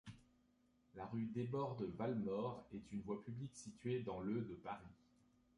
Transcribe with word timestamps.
La 0.95 1.05
rue 1.05 1.27
Desbordes-Valmore 1.27 2.65
est 2.73 2.91
une 2.91 3.01
voie 3.03 3.23
publique 3.23 3.55
située 3.55 3.99
dans 3.99 4.19
le 4.19 4.41
de 4.41 4.55
Paris. 4.55 4.89